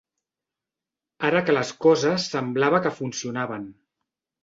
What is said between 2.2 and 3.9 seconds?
semblava que funcionaven.